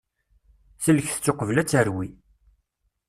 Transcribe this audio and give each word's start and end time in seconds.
Sellket-tt 0.83 1.31
uqbel 1.31 1.57
ad 1.61 1.67
terwi. 1.69 2.07